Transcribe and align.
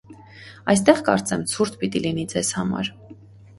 Այստեղ, 0.73 1.03
կարծեմ, 1.09 1.45
ցուրտ 1.53 1.79
պիտի 1.83 2.03
լինի 2.07 2.27
ձեզ 2.35 2.53
համար: 2.61 2.93